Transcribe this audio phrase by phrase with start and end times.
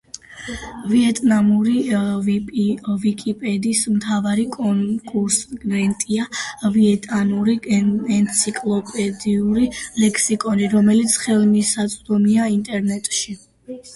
[0.91, 1.73] ვიეტნამური
[3.03, 6.25] ვიკიპედიის მთავარი კონკურენტია
[6.77, 7.55] ვიეტნამური
[8.15, 9.67] ენციკლოპედიური
[10.05, 13.39] ლექსიკონი, რომელიც ხელმისაწვდომია ინტერნეტში.